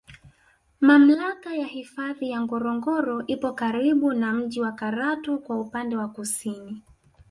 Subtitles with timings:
[0.81, 6.81] Mamlaka ya hifadhi Ngorongoro ipo karibu na mji wa Karatu kwa upande wa kusini